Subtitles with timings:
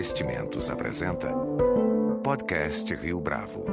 [0.00, 1.30] Investimentos apresenta
[2.24, 3.66] Podcast Rio Bravo.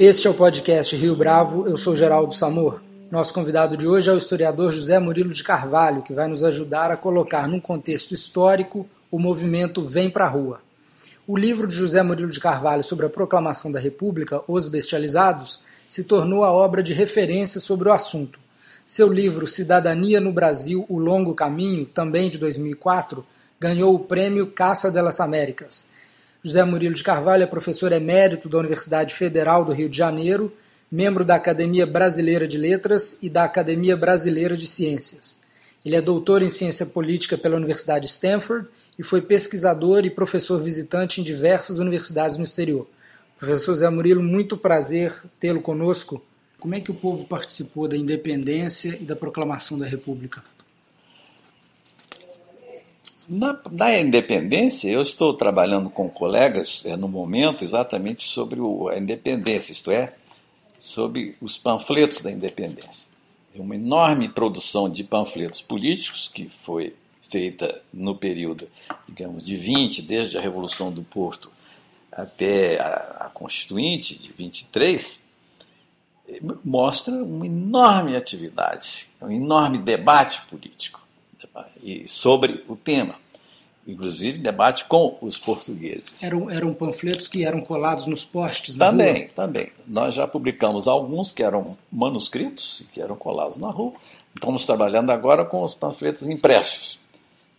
[0.00, 2.80] Este é o podcast Rio Bravo, eu sou Geraldo Samor.
[3.08, 6.90] Nosso convidado de hoje é o historiador José Murilo de Carvalho, que vai nos ajudar
[6.90, 10.60] a colocar num contexto histórico o movimento Vem Pra Rua.
[11.24, 16.02] O livro de José Murilo de Carvalho sobre a proclamação da República, Os Bestializados, se
[16.02, 18.40] tornou a obra de referência sobre o assunto.
[18.84, 23.24] Seu livro Cidadania no Brasil, O Longo Caminho, também de 2004,
[23.60, 25.90] ganhou o prêmio Caça delas Américas.
[26.42, 30.52] José Murilo de Carvalho é professor emérito da Universidade Federal do Rio de Janeiro,
[30.90, 35.40] membro da Academia Brasileira de Letras e da Academia Brasileira de Ciências.
[35.84, 41.20] Ele é doutor em ciência política pela Universidade Stanford e foi pesquisador e professor visitante
[41.20, 42.86] em diversas universidades no exterior.
[43.36, 46.24] Professor José Murilo, muito prazer tê-lo conosco.
[46.58, 50.42] Como é que o povo participou da independência e da proclamação da República?
[53.28, 58.96] Na, na independência, eu estou trabalhando com colegas é, no momento exatamente sobre o, a
[58.96, 60.14] independência, isto é,
[60.80, 63.06] sobre os panfletos da independência.
[63.54, 68.66] É uma enorme produção de panfletos políticos que foi feita no período,
[69.06, 71.52] digamos, de 20, desde a Revolução do Porto
[72.10, 75.20] até a, a Constituinte de 23,
[76.64, 81.06] mostra uma enorme atividade, um enorme debate político
[82.06, 83.14] sobre o tema.
[83.86, 86.22] Inclusive debate com os portugueses.
[86.22, 89.28] Eram, eram panfletos que eram colados nos postes na também, rua?
[89.34, 93.94] Também, Nós já publicamos alguns que eram manuscritos, que eram colados na rua.
[94.34, 96.98] Estamos trabalhando agora com os panfletos impressos.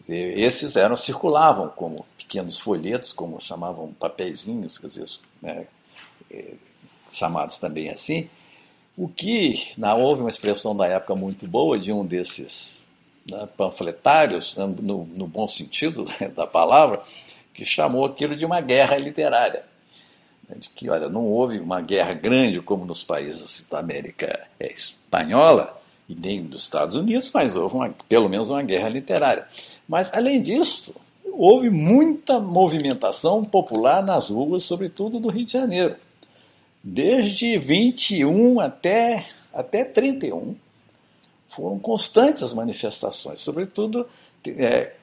[0.08, 5.10] Esses eram circulavam como pequenos folhetos, como chamavam papeizinhos, quer dizer,
[5.42, 5.66] né,
[6.30, 6.54] é,
[7.12, 8.30] chamados também assim,
[8.96, 12.86] o que, na, houve uma expressão da época muito boa de um desses
[13.30, 17.02] né, panfletários, né, no, no, bom sentido da palavra,
[17.54, 19.64] que chamou aquilo de uma guerra literária.
[20.48, 25.82] Né, de que, olha, não houve uma guerra grande como nos países da América Espanhola
[26.08, 29.48] e nem dos Estados Unidos, mas houve uma, pelo menos uma guerra literária.
[29.88, 30.94] Mas, além disso,
[31.34, 35.96] houve muita movimentação popular nas ruas, sobretudo do Rio de Janeiro
[36.84, 40.56] desde 21 até, até 31,
[41.50, 44.08] foram constantes as manifestações, sobretudo
[44.46, 44.94] é,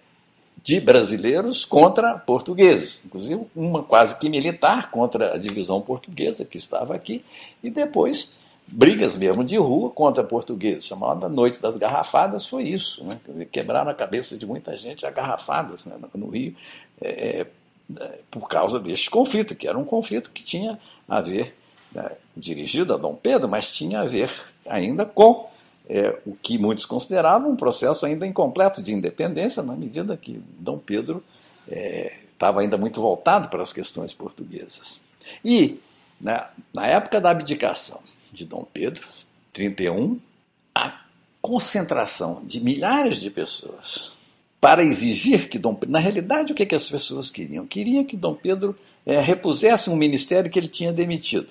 [0.63, 6.95] de brasileiros contra portugueses, inclusive uma quase que militar contra a divisão portuguesa que estava
[6.95, 7.25] aqui,
[7.63, 8.35] e depois
[8.67, 13.19] brigas mesmo de rua contra portugueses, chamada Noite das Garrafadas, foi isso, né?
[13.29, 15.97] dizer, quebraram a cabeça de muita gente a garrafadas né?
[16.15, 16.57] no Rio,
[17.01, 17.47] é,
[18.01, 20.79] é, por causa deste conflito, que era um conflito que tinha
[21.09, 21.55] a ver
[21.93, 24.31] né, dirigido a Dom Pedro, mas tinha a ver
[24.67, 25.49] ainda com
[25.89, 30.79] é, o que muitos consideravam um processo ainda incompleto de independência, na medida que Dom
[30.79, 31.23] Pedro
[31.69, 35.01] é, estava ainda muito voltado para as questões portuguesas.
[35.45, 35.81] E,
[36.21, 38.01] né, na época da abdicação
[38.33, 39.07] de Dom Pedro,
[39.53, 40.19] 31,
[40.75, 41.01] a
[41.41, 44.13] concentração de milhares de pessoas
[44.61, 45.93] para exigir que Dom Pedro.
[45.93, 47.67] Na realidade, o que, que as pessoas queriam?
[47.67, 51.49] Queriam que Dom Pedro é, repusesse um ministério que ele tinha demitido.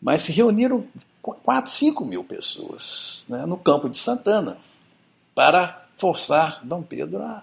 [0.00, 0.86] Mas se reuniram
[1.22, 4.56] 4, 5 mil pessoas né, no campo de Santana
[5.34, 7.42] para forçar Dom Pedro a,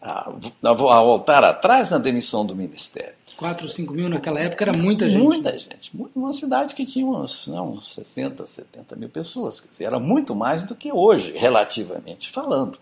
[0.00, 0.30] a,
[0.62, 3.14] a, voltar atrás na demissão do ministério.
[3.36, 5.22] 4, 5 mil naquela época era muita gente.
[5.22, 5.58] Muita né?
[5.58, 5.90] gente.
[6.14, 9.60] Uma cidade que tinha uns, não, uns 60, 70 mil pessoas.
[9.60, 12.78] Quer dizer, era muito mais do que hoje, relativamente falando.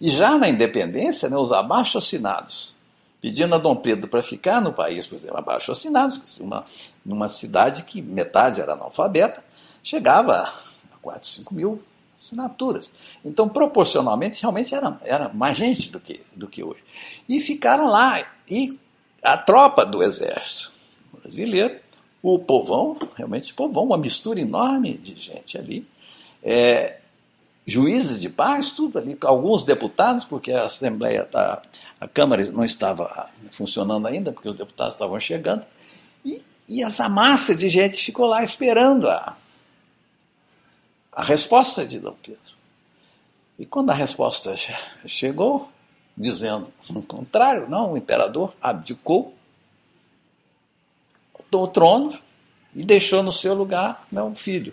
[0.00, 2.77] E já na independência, né, os abaixo assinados
[3.20, 6.64] pedindo a Dom Pedro para ficar no país, por exemplo, abaixo assinados, uma,
[7.04, 9.42] numa cidade que metade era analfabeta,
[9.82, 10.52] chegava
[10.92, 11.82] a 4, 5 mil
[12.18, 12.92] assinaturas.
[13.24, 16.82] Então, proporcionalmente, realmente era, era mais gente do que, do que hoje.
[17.28, 18.24] E ficaram lá.
[18.50, 18.78] E
[19.22, 20.72] a tropa do exército
[21.20, 21.78] brasileiro,
[22.22, 25.86] o povão, realmente povão, uma mistura enorme de gente ali,
[26.42, 26.98] é,
[27.68, 31.60] juízes de paz, tudo ali, alguns deputados, porque a Assembleia, a,
[32.00, 35.66] a Câmara não estava funcionando ainda, porque os deputados estavam chegando,
[36.24, 39.36] e, e essa massa de gente ficou lá esperando a,
[41.12, 42.40] a resposta de Dom Pedro.
[43.58, 44.56] E quando a resposta
[45.06, 45.70] chegou,
[46.16, 49.34] dizendo o contrário, não, o imperador abdicou
[51.50, 52.18] do trono
[52.74, 54.72] e deixou no seu lugar meu filho.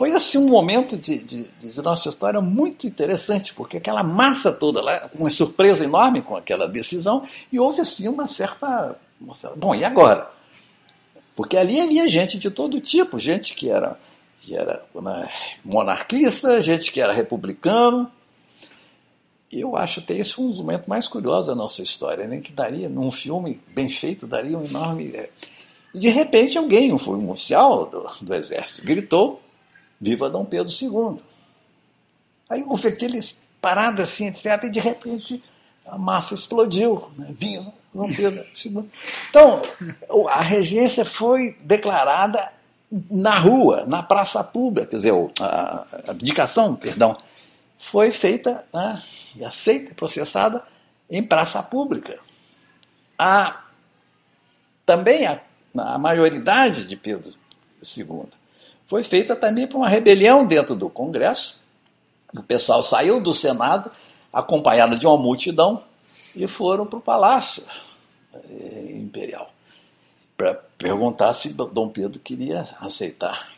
[0.00, 4.80] Foi assim um momento de, de, de, nossa história muito interessante, porque aquela massa toda
[4.80, 8.96] lá, uma surpresa enorme com aquela decisão, e houve assim uma certa.
[9.20, 10.30] Uma certa bom, e agora?
[11.36, 14.00] Porque ali havia gente de todo tipo, gente que era,
[14.40, 15.30] que era né,
[15.62, 18.10] monarquista, gente que era republicano.
[19.52, 22.40] eu acho até esse um dos momentos mais curiosos da nossa história, né?
[22.40, 25.10] que daria, num filme bem feito, daria um enorme.
[25.14, 25.28] É...
[25.92, 29.42] E de repente alguém, foi um oficial do, do exército, gritou:
[30.00, 31.20] Viva Dom Pedro II!
[32.48, 33.20] Aí houve aquele
[33.60, 34.64] parada assim, etc.
[34.64, 35.42] E de repente
[35.86, 37.10] a massa explodiu.
[37.16, 37.26] Né?
[37.38, 38.90] Viva Dom Pedro II!
[39.28, 39.60] Então,
[40.28, 42.50] a regência foi declarada
[43.10, 47.16] na rua, na praça pública, quer dizer, a abdicação, perdão,
[47.78, 49.00] foi feita, né,
[49.46, 50.64] aceita, processada
[51.08, 52.18] em praça pública.
[53.16, 53.62] A,
[54.84, 55.40] também a,
[55.76, 57.32] a maioridade de Pedro
[57.96, 58.24] II
[58.90, 61.58] foi feita também por uma rebelião dentro do Congresso.
[62.36, 63.90] O pessoal saiu do Senado,
[64.30, 65.82] acompanhado de uma multidão,
[66.36, 67.64] e foram para o Palácio
[68.34, 69.50] eh, Imperial
[70.36, 73.48] para perguntar se Dom Pedro queria aceitar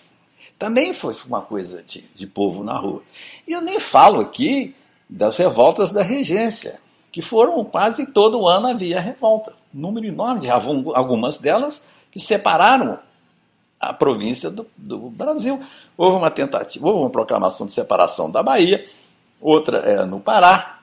[0.63, 3.03] também foi uma coisa de, de povo na rua.
[3.49, 4.77] E eu nem falo aqui
[5.11, 6.79] das revoltas da regência,
[7.11, 9.53] que foram quase todo ano havia revolta.
[9.75, 11.83] número enorme de algumas delas
[12.13, 13.01] que separaram
[13.83, 15.61] a província do, do, Brasil.
[15.97, 18.85] Houve uma tentativa, houve uma proclamação de separação da Bahia,
[19.41, 20.81] outra é, no Pará.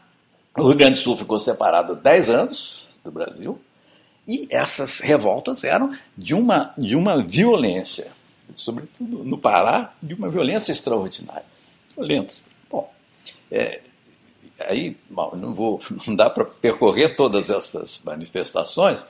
[0.57, 3.59] O Rio Grande do Sul ficou separado 10 anos do Brasil.
[4.27, 8.11] E essas revoltas eram de uma, de uma violência
[8.55, 11.45] sobretudo no Pará, de uma violência extraordinária.
[11.95, 12.43] Violentos.
[12.69, 12.91] Bom,
[13.51, 13.81] é,
[14.59, 19.05] aí não vou, não dá para percorrer todas essas manifestações.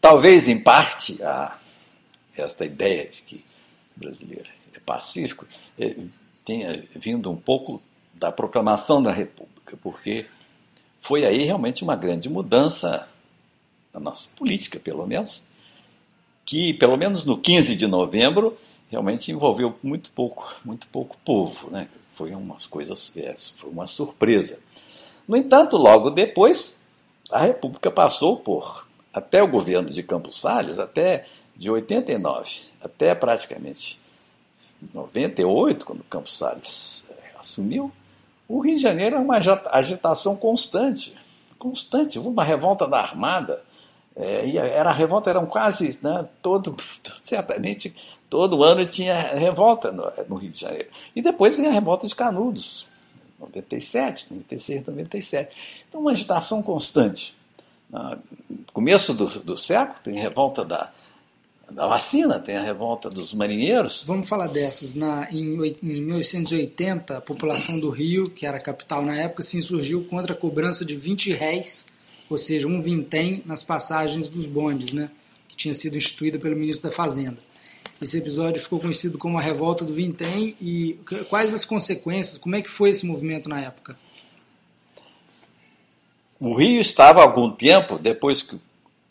[0.00, 1.56] Talvez, em parte, a,
[2.36, 3.44] esta ideia de que
[3.96, 5.46] o brasileiro é pacífico
[5.78, 5.96] é,
[6.44, 7.82] tenha vindo um pouco
[8.12, 10.26] da proclamação da República, porque
[11.00, 13.08] foi aí realmente uma grande mudança
[13.92, 15.42] na nossa política, pelo menos,
[16.44, 18.56] que, pelo menos no 15 de novembro,
[18.90, 21.70] realmente envolveu muito pouco, muito pouco povo.
[21.70, 21.88] Né?
[22.14, 24.58] Foi umas coisas, é, foi uma surpresa.
[25.26, 26.80] No entanto, logo depois,
[27.30, 32.50] a República passou por, até o governo de Campos Salles, até de 89,
[32.82, 33.98] até praticamente
[34.92, 37.90] 98, quando Campos Salles é, assumiu,
[38.48, 39.38] o Rio de Janeiro era uma
[39.72, 41.14] agitação constante,
[41.58, 43.62] constante, uma revolta da Armada,
[44.16, 46.76] é, e era a revolta, eram quase né, todo,
[47.22, 47.94] certamente
[48.28, 50.88] todo ano tinha revolta no, no, Rio de Janeiro.
[51.14, 52.86] E depois vem a revolta de Canudos,
[53.40, 55.56] 97, 96, 97.
[55.88, 57.34] Então, uma agitação constante.
[57.90, 58.18] No
[58.72, 60.90] começo do, do século, tem revolta da,
[61.70, 64.04] da vacina, tem a revolta dos marinheiros.
[64.06, 64.94] Vamos falar dessas.
[64.94, 69.56] Na, em, em 1880, a população do Rio, que era a capital na época, se
[69.56, 71.86] insurgiu contra a cobrança de 20 réis
[72.28, 75.10] ou seja, um vintém nas passagens dos bondes, né,
[75.48, 77.38] que tinha sido instituída pelo ministro da Fazenda.
[78.00, 82.62] Esse episódio ficou conhecido como a Revolta do Vintém e quais as consequências, como é
[82.62, 83.96] que foi esse movimento na época?
[86.40, 88.58] O Rio estava há algum tempo, depois que,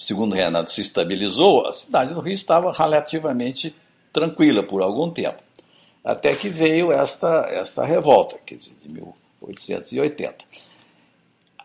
[0.04, 3.76] segundo Renato, se estabilizou, a cidade do Rio estava relativamente
[4.12, 5.42] tranquila por algum tempo.
[6.04, 10.46] Até que veio esta, esta revolta, de 1880.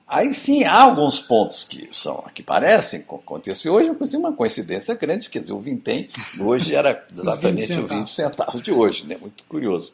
[0.06, 5.28] Aí sim há alguns pontos que são que parecem acontecer hoje, inclusive uma coincidência grande,
[5.28, 6.08] quer dizer, o vintém
[6.40, 9.18] hoje era exatamente 20 o 20 centavos de hoje, né?
[9.20, 9.92] muito curioso.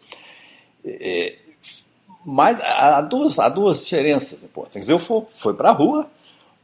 [0.85, 1.35] É,
[2.25, 4.87] mas há duas, há duas diferenças importantes.
[4.87, 6.09] Quer dizer, foi, foi para a rua,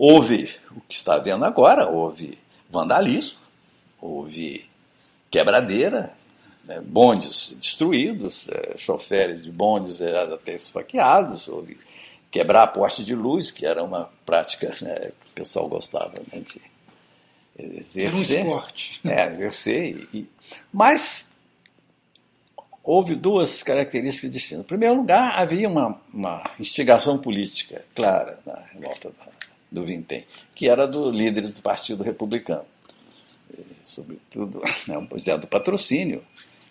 [0.02, 2.38] houve o que está vendo agora, houve
[2.70, 3.38] vandalismo,
[4.00, 4.66] houve
[5.30, 6.14] quebradeira,
[6.64, 6.80] né?
[6.80, 11.78] bondes destruídos, é, choferes de bondes até esfaqueados, houve
[12.30, 16.40] quebrar a poste de luz, que era uma prática né, que o pessoal gostava né,
[16.40, 16.62] de
[17.58, 18.06] exercer.
[18.06, 19.00] Era um esporte.
[19.04, 20.08] É, exercer.
[20.14, 20.26] E,
[20.72, 21.30] mas
[22.82, 24.64] houve duas características distintas.
[24.64, 29.12] Em primeiro lugar, havia uma, uma instigação política clara na revolta
[29.70, 32.64] do Vintém, que era dos líderes do Partido Republicano.
[33.56, 36.22] E, sobretudo, né, projeto do patrocínio,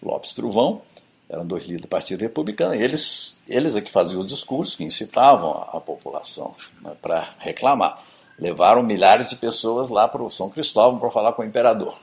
[0.01, 0.81] Lopes Truvão,
[1.29, 4.83] eram dois líderes do Partido Republicano, e eles, eles é que faziam os discursos que
[4.83, 8.03] incitavam a, a população né, para reclamar.
[8.37, 11.93] Levaram milhares de pessoas lá para o São Cristóvão para falar com o imperador.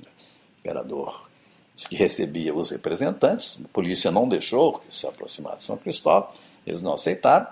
[0.00, 1.28] O imperador
[1.76, 6.30] disse que recebia os representantes, a polícia não deixou se aproximar de São Cristóvão,
[6.66, 7.46] eles não aceitaram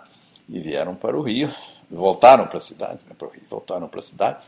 [0.48, 1.52] e vieram para o Rio,
[1.96, 3.14] voltaram para a cidade, né,
[3.48, 4.44] voltaram para a cidade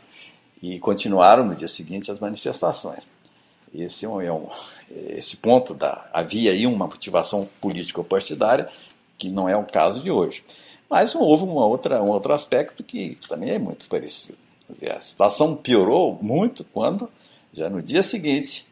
[0.61, 3.07] e continuaram no dia seguinte as manifestações.
[3.73, 4.47] Esse é é um,
[4.89, 8.69] esse ponto da havia aí uma motivação político-partidária
[9.17, 10.43] que não é o caso de hoje.
[10.89, 14.37] Mas houve uma outra, um outro aspecto que também é muito parecido.
[14.69, 17.09] Dizer, a situação piorou muito quando,
[17.53, 18.65] já no dia seguinte,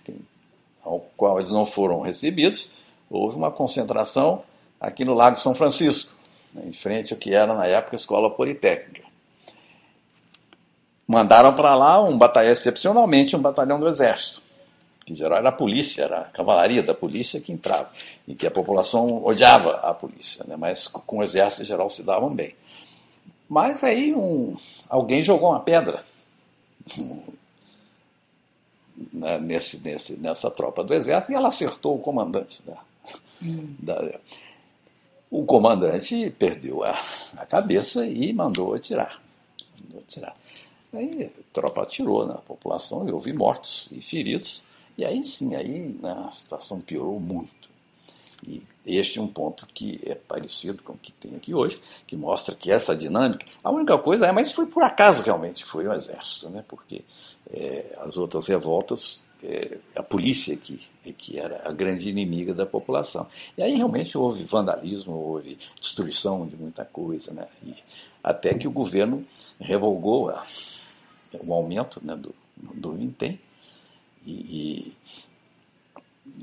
[0.83, 2.69] ao qual eles não foram recebidos,
[3.09, 4.43] houve uma concentração
[4.79, 6.11] aqui no Lago São Francisco.
[6.53, 9.03] Né, em frente ao que era na época a Escola Politécnica.
[11.07, 14.41] Mandaram para lá um batalhão, excepcionalmente um batalhão do Exército,
[15.05, 17.89] que geral era a polícia, era a cavalaria da polícia que entrava,
[18.27, 22.03] e que a população odiava a polícia, né, mas com o Exército em geral se
[22.03, 22.55] davam bem.
[23.49, 24.55] Mas aí um,
[24.89, 26.03] alguém jogou uma pedra
[29.11, 32.63] né, nesse, nesse, nessa tropa do exército e ela acertou o comandante.
[32.63, 32.77] Da,
[33.41, 33.75] hum.
[33.79, 34.19] da,
[35.33, 36.95] o comandante perdeu a,
[37.37, 39.19] a cabeça e mandou atirar.
[39.81, 40.35] Mandou atirar.
[40.93, 44.63] Aí a tropa atirou na população e houve mortos e feridos.
[44.95, 47.67] E aí sim, aí né, a situação piorou muito.
[48.45, 52.15] E este é um ponto que é parecido com o que tem aqui hoje, que
[52.15, 53.43] mostra que essa dinâmica.
[53.63, 56.63] A única coisa é, mas foi por acaso realmente foi o exército, né?
[56.67, 57.03] porque
[57.49, 60.79] é, as outras revoltas, é, a polícia que,
[61.17, 63.27] que era a grande inimiga da população.
[63.57, 67.47] E aí realmente houve vandalismo, houve destruição de muita coisa, né?
[67.65, 67.75] E
[68.23, 69.25] até que o governo
[69.59, 70.45] revogou a,
[71.33, 73.39] o aumento né, do, do vintém
[74.25, 74.93] e, e,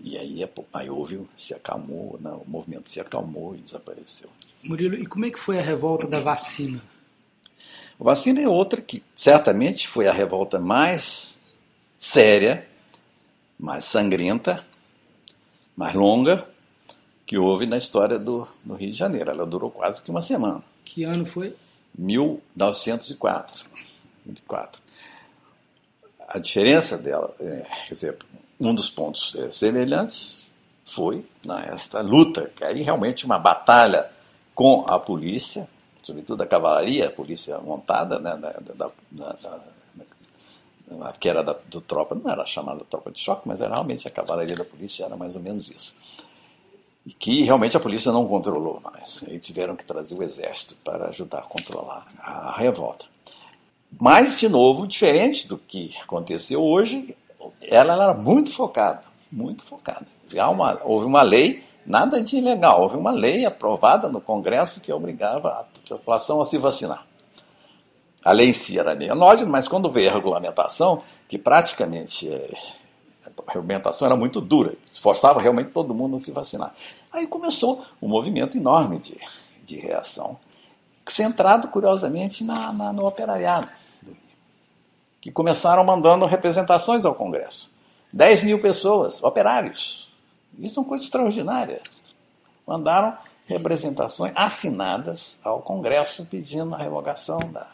[0.04, 4.28] e aí, é aí houve, se acalmou, né, o movimento se acalmou e desapareceu.
[4.62, 6.82] Murilo, e como é que foi a revolta da vacina?
[7.98, 11.40] A vacina é outra que certamente foi a revolta mais
[11.98, 12.66] séria,
[13.60, 14.64] mais sangrenta,
[15.76, 16.48] mais longa
[17.26, 19.30] que houve na história do, do Rio de Janeiro.
[19.30, 20.62] Ela durou quase que uma semana.
[20.84, 21.54] Que ano foi?
[21.96, 23.66] 1904.
[24.26, 24.82] 24.
[26.26, 28.18] A diferença dela, é, quer dizer,
[28.58, 30.50] um dos pontos é, semelhantes
[30.84, 34.10] foi nesta luta, que aí realmente uma batalha
[34.54, 35.68] com a polícia,
[36.02, 39.58] sobretudo a cavalaria, a polícia montada, né, da, da, da, da
[41.18, 44.56] que era do tropa, não era chamada tropa de choque, mas era realmente a cavalaria
[44.56, 45.94] da polícia, era mais ou menos isso.
[47.06, 49.24] E que realmente a polícia não controlou mais.
[49.26, 53.06] Aí tiveram que trazer o exército para ajudar a controlar a revolta.
[54.00, 57.16] Mas, de novo, diferente do que aconteceu hoje,
[57.62, 60.06] ela, ela era muito focada, muito focada.
[60.32, 62.82] Uma, houve uma lei Nada de ilegal.
[62.82, 67.06] Houve uma lei aprovada no Congresso que obrigava a população a se vacinar.
[68.24, 72.50] A lei em si era menóide, mas quando veio a regulamentação, que praticamente é,
[73.24, 76.74] a regulamentação era muito dura, forçava realmente todo mundo a se vacinar.
[77.12, 79.18] Aí começou um movimento enorme de,
[79.64, 80.38] de reação,
[81.06, 83.68] centrado, curiosamente, na, na, no operariado,
[85.20, 87.70] que começaram mandando representações ao Congresso.
[88.12, 90.10] 10 mil pessoas, operários,
[90.58, 91.80] isso é uma coisa extraordinária.
[92.66, 97.66] Mandaram representações assinadas ao Congresso pedindo a revogação da.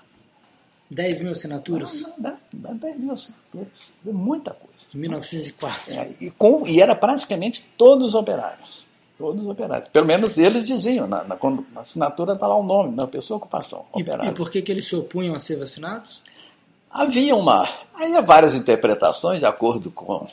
[0.91, 2.13] 10 mil assinaturas?
[2.17, 3.93] Dá, dá, 10 mil assinaturas.
[4.07, 4.85] É muita coisa.
[4.95, 5.95] Em 1904.
[5.95, 8.87] É, e, com, e era praticamente todos os operários.
[9.19, 9.89] Todos os operários.
[9.89, 11.39] Pelo menos eles diziam, na, na,
[11.73, 13.87] na assinatura está lá o nome, na pessoa ocupação.
[13.97, 16.21] E, e por que, que eles se opunham a ser vacinados?
[16.91, 17.69] Havia uma.
[17.95, 20.27] Aí há várias interpretações, de acordo com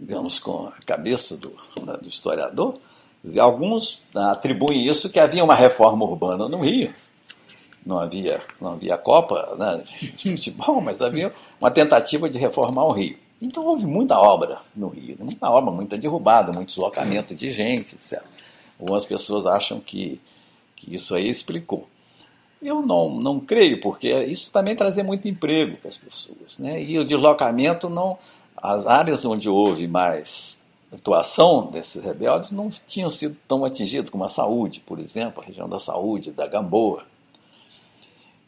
[0.00, 2.78] digamos, com a cabeça do, né, do historiador,
[3.38, 6.94] alguns atribuem isso que havia uma reforma urbana no Rio.
[7.84, 9.82] Não havia, não havia Copa né,
[10.18, 13.16] de futebol, mas havia uma tentativa de reformar o Rio.
[13.40, 18.22] Então houve muita obra no Rio, muita obra, muita derrubada, muito deslocamento de gente, etc.
[18.78, 20.20] Algumas pessoas acham que,
[20.76, 21.88] que isso aí explicou.
[22.60, 26.58] Eu não, não creio, porque isso também trazia muito emprego para as pessoas.
[26.58, 26.82] Né?
[26.82, 28.18] E o deslocamento não,
[28.54, 30.60] as áreas onde houve mais
[30.92, 35.68] atuação desses rebeldes não tinham sido tão atingidas como a saúde, por exemplo, a região
[35.68, 37.04] da saúde, da Gamboa.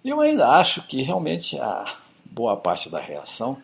[0.05, 3.57] Eu ainda acho que realmente a boa parte da reação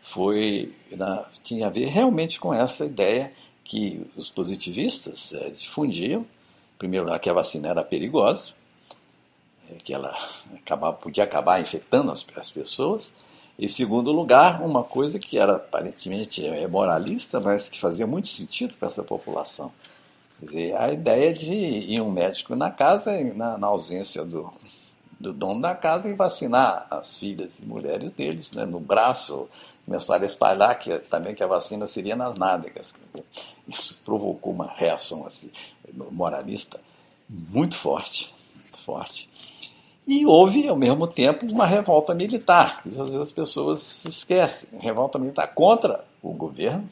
[0.00, 3.30] foi na, tinha a ver realmente com essa ideia
[3.62, 6.24] que os positivistas é, difundiam,
[6.78, 8.46] primeiro que a vacina era perigosa,
[9.70, 10.16] é, que ela
[10.54, 13.12] acabava, podia acabar infectando as, as pessoas,
[13.58, 18.74] em segundo lugar, uma coisa que era aparentemente é moralista, mas que fazia muito sentido
[18.74, 19.72] para essa população.
[20.38, 24.52] Quer dizer, a ideia de ir um médico na casa, na, na ausência do,
[25.18, 29.48] do dono da casa, e vacinar as filhas e mulheres deles né, no braço,
[29.84, 32.94] começar a espalhar que, também que a vacina seria nas nádegas.
[33.66, 35.50] Isso provocou uma reação assim,
[36.10, 36.78] moralista
[37.28, 39.28] muito forte, muito forte.
[40.06, 42.80] E houve, ao mesmo tempo, uma revolta militar.
[42.86, 44.68] Isso às vezes as pessoas se esquecem.
[44.78, 46.88] Revolta militar contra o governo,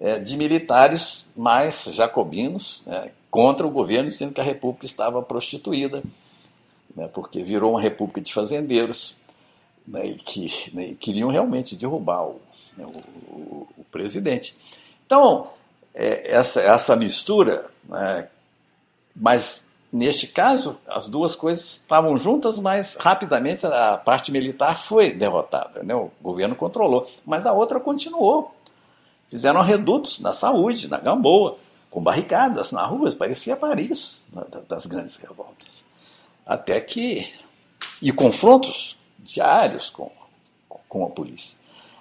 [0.00, 6.02] é, de militares mais jacobinos, né, contra o governo, dizendo que a república estava prostituída,
[6.94, 9.16] né, porque virou uma república de fazendeiros,
[9.86, 12.40] né, e que né, queriam realmente derrubar o,
[12.76, 14.56] né, o, o, o presidente.
[15.06, 15.48] Então,
[15.94, 18.28] é, essa, essa mistura, né,
[19.14, 25.84] mas neste caso, as duas coisas estavam juntas, mas rapidamente a parte militar foi derrotada.
[25.84, 25.94] Né?
[25.94, 28.52] O governo controlou, mas a outra continuou.
[29.30, 31.58] Fizeram redutos na saúde, na Gamboa,
[31.90, 34.20] com barricadas na rua, parecia Paris,
[34.68, 35.84] das grandes revoltas.
[36.46, 37.32] Até que.
[38.00, 40.10] e confrontos diários com,
[40.88, 41.56] com a polícia.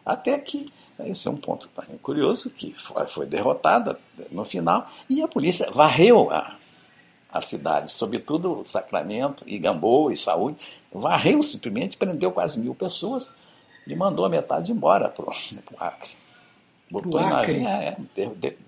[0.06, 0.66] Até que,
[1.06, 3.98] esse é um ponto também curioso, que foi, foi derrotada
[4.30, 6.58] no final, e a polícia varreu a,
[7.32, 10.58] a cidade, sobretudo Sacramento e Gamboa e Saúde,
[10.92, 13.34] varreu simplesmente, prendeu quase mil pessoas
[13.88, 15.34] e mandou a metade embora para o
[15.80, 16.12] Acre.
[16.92, 17.98] Botou em navio, é,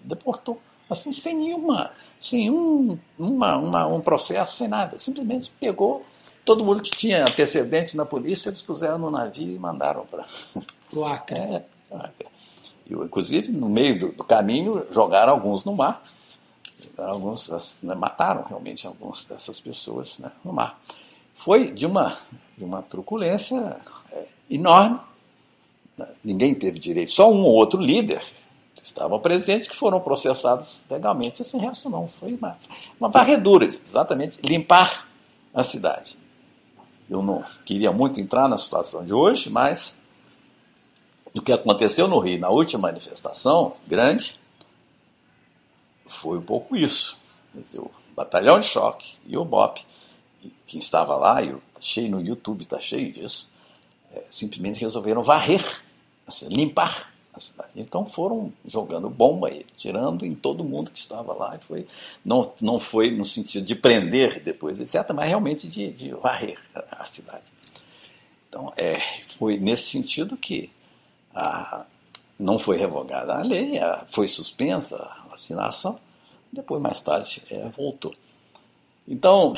[0.04, 5.00] deportou assim, sem nenhuma, sem um, uma, uma, um processo, sem nada.
[5.00, 6.06] Simplesmente pegou
[6.46, 10.24] todo mundo que tinha antecedente na polícia, eles puseram no navio e mandaram para
[10.94, 11.40] o Acre.
[11.40, 11.66] É,
[12.88, 16.02] e, inclusive, no meio do, do, caminho, jogaram alguns no mar.
[16.98, 20.80] Alguns né, mataram realmente algumas dessas pessoas né, no mar.
[21.34, 22.16] Foi de uma,
[22.58, 23.78] de uma truculência
[24.12, 25.00] é, enorme.
[26.24, 28.22] Ninguém teve direito, só um ou outro líder
[28.86, 31.42] estavam presentes que foram processados legalmente.
[31.42, 32.58] Esse resto não, foi uma,
[33.00, 35.08] uma varredura, exatamente, limpar
[35.54, 36.16] a cidade.
[37.10, 39.98] Eu não queria muito entrar na situação de hoje, mas
[41.34, 44.40] o que aconteceu no Rio na última manifestação grande
[46.06, 47.18] foi um pouco isso.
[47.76, 49.82] O batalhão de choque e o BOP,
[50.68, 53.50] quem estava lá, e cheio no YouTube, está cheio disso,
[54.12, 55.82] é, simplesmente resolveram varrer,
[56.28, 57.70] assim, limpar a cidade.
[57.76, 61.56] Então foram jogando bomba e tirando em todo mundo que estava lá.
[61.56, 61.88] E foi,
[62.24, 66.60] não, não foi no sentido de prender depois, etc., mas realmente de, de varrer
[66.92, 67.44] a cidade.
[68.48, 69.00] Então é,
[69.38, 70.70] foi nesse sentido que
[71.34, 71.86] a,
[72.40, 76.00] não foi revogada a lei, a, foi suspensa a vacinação,
[76.52, 78.14] depois mais tarde é, voltou.
[79.08, 79.54] Então,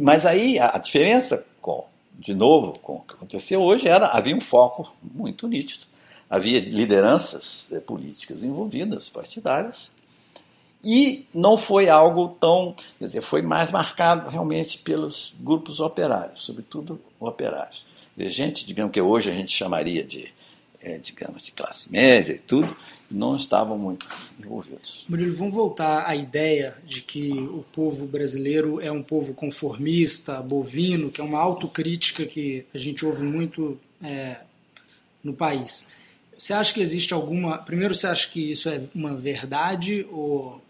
[0.00, 4.40] mas aí a diferença com, de novo, com o que aconteceu hoje era havia um
[4.40, 5.86] foco muito nítido
[6.28, 9.90] havia lideranças eh, políticas envolvidas, partidárias,
[10.82, 17.00] e não foi algo tão, quer dizer, foi mais marcado realmente pelos grupos operários, sobretudo
[17.18, 17.84] operários.
[18.16, 20.32] De gente, digamos que hoje a gente chamaria de,
[20.80, 22.76] é, digamos, de classe média e tudo,
[23.10, 24.06] não estavam muito
[24.38, 25.04] envolvidos.
[25.08, 31.10] Murilo, vamos voltar à ideia de que o povo brasileiro é um povo conformista, bovino,
[31.10, 34.36] que é uma autocrítica que a gente ouve muito é,
[35.22, 35.88] no país.
[36.38, 37.58] Você acha que existe alguma.
[37.58, 40.06] Primeiro, você acha que isso é uma verdade?
[40.10, 40.60] Ou,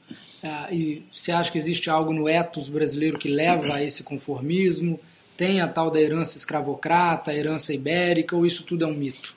[0.43, 5.01] uh, e você acha que existe algo no ethos brasileiro que leva a esse conformismo?
[5.37, 9.37] Tem a tal da herança escravocrata, a herança ibérica, ou isso tudo é um mito?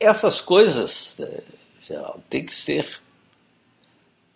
[0.00, 1.42] Essas coisas é,
[2.28, 3.00] têm que ser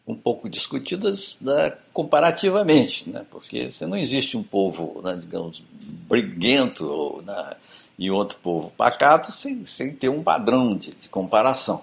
[0.06, 5.64] um pouco discutidas né, comparativamente, né, porque não existe um povo, né, digamos,
[6.08, 7.56] briguento ou, né,
[7.98, 11.82] e outro povo pacato sem, sem ter um padrão de, de comparação.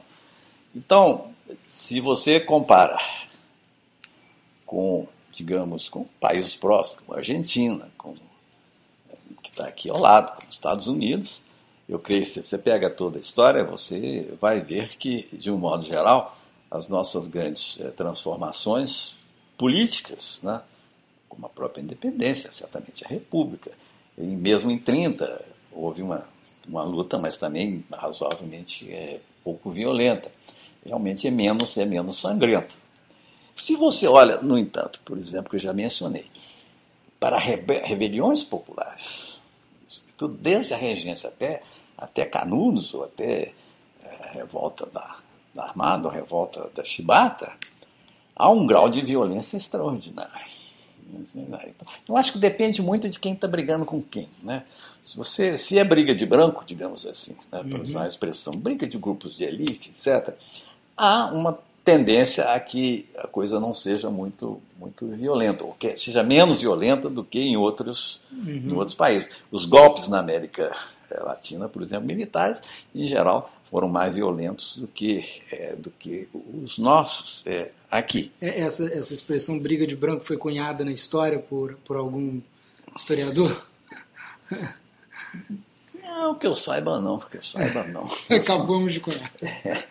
[0.75, 1.31] Então,
[1.67, 2.97] se você compara
[4.65, 8.15] com, digamos, com países próximos, como a Argentina, com,
[9.41, 11.43] que está aqui ao lado, como os Estados Unidos,
[11.87, 15.57] eu creio que se você pega toda a história, você vai ver que, de um
[15.57, 16.37] modo geral,
[16.71, 19.15] as nossas grandes é, transformações
[19.57, 20.61] políticas, né,
[21.29, 23.71] como a própria independência, certamente a República,
[24.17, 26.27] e mesmo em 30, houve uma,
[26.67, 30.31] uma luta, mas também razoavelmente é, pouco violenta.
[30.85, 32.75] Realmente é menos, é menos sangrenta.
[33.55, 36.25] Se você olha, no entanto, por exemplo, que eu já mencionei,
[37.19, 39.39] para rebeliões populares,
[40.17, 41.61] tudo desde a regência até,
[41.97, 43.53] até Canudos, ou até
[44.03, 45.17] é, revolta da,
[45.53, 47.53] da Armada, ou revolta da Chibata,
[48.35, 50.62] há um grau de violência extraordinário.
[52.07, 54.27] Eu acho que depende muito de quem está brigando com quem.
[54.41, 54.63] Né?
[55.03, 58.87] Se, você, se é briga de branco, digamos assim, né, para usar a expressão, briga
[58.87, 60.33] de grupos de elite, etc.,
[60.95, 66.23] há uma tendência a que a coisa não seja muito, muito violenta, ou que seja
[66.23, 68.51] menos violenta do que em outros, uhum.
[68.51, 69.27] em outros países.
[69.51, 70.73] Os golpes na América
[71.21, 72.61] Latina, por exemplo, militares,
[72.95, 76.29] em geral, foram mais violentos do que, é, do que
[76.63, 78.31] os nossos é, aqui.
[78.39, 82.39] É, essa, essa expressão briga de branco foi cunhada na história por, por algum
[82.95, 83.65] historiador?
[86.03, 88.07] Não, que eu saiba não, que eu saiba não.
[88.29, 89.31] Acabamos de cunhar.
[89.41, 89.83] É,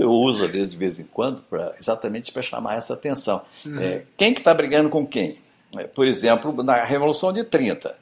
[0.00, 3.42] eu uso às vezes de vez em quando pra, exatamente para chamar essa atenção.
[3.66, 3.78] Uhum.
[3.78, 5.36] É, quem que está brigando com quem?
[5.76, 7.94] É, por exemplo, na Revolução de 30,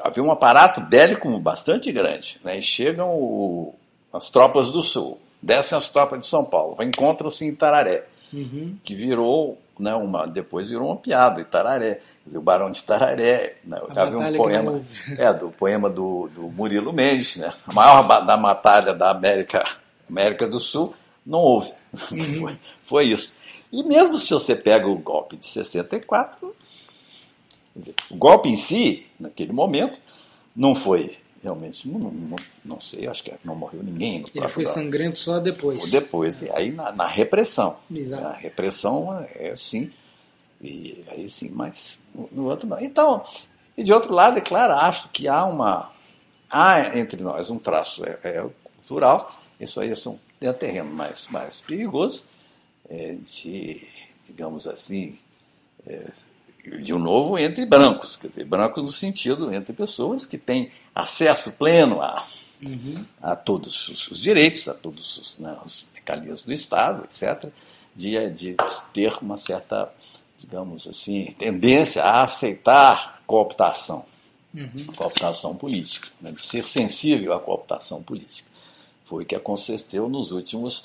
[0.00, 2.40] havia um aparato bélico bastante grande.
[2.42, 3.76] Né, e chegam o,
[4.12, 8.06] as tropas do Sul, descem as tropas de São Paulo, encontram-se em Tararé.
[8.32, 8.78] Uhum.
[8.82, 11.96] que virou, né, uma, depois virou uma piada, Itararé.
[11.96, 13.56] Quer dizer, o Barão de Itararé.
[13.62, 14.80] Né, havia um poema,
[15.18, 17.52] é, do poema do, do Murilo Mendes, né?
[17.66, 19.68] A maior da batalha da América,
[20.08, 20.94] América do Sul,
[21.26, 21.72] não houve.
[22.10, 22.40] Uhum.
[22.40, 23.34] Foi, foi isso.
[23.70, 26.54] E mesmo se você pega o golpe de 64,
[27.74, 29.98] quer dizer, o golpe em si, naquele momento,
[30.54, 34.64] não foi realmente, não, não, não sei, acho que não morreu ninguém no Ele foi
[34.64, 34.78] golpe.
[34.78, 35.90] sangrento só depois.
[35.90, 37.76] Depois, e aí na, na repressão.
[37.94, 38.26] Exato.
[38.26, 39.90] A repressão é sim,
[40.60, 42.80] e aí sim, mas no, no outro não.
[42.80, 43.24] Então,
[43.76, 45.90] e de outro lado, é claro, acho que há uma.
[46.48, 50.92] Há entre nós um traço é, é cultural, isso aí é um, é um terreno
[50.92, 52.24] mais, mais perigoso,
[52.88, 53.86] é, de,
[54.26, 55.18] digamos assim,
[55.86, 56.10] é,
[56.82, 61.52] de um novo entre brancos, quer dizer, brancos no sentido entre pessoas que têm acesso
[61.52, 62.24] pleno a,
[62.64, 63.04] Uhum.
[63.20, 67.50] a todos os, os direitos, a todos os, né, os mecanismos do Estado, etc.,
[67.94, 68.56] de, de
[68.92, 69.92] ter uma certa,
[70.38, 74.04] digamos assim, tendência a aceitar cooptação,
[74.54, 74.68] Uhum.
[74.94, 78.48] cooptação política, né, de ser sensível à cooptação política.
[79.06, 80.84] Foi o que aconteceu nos últimos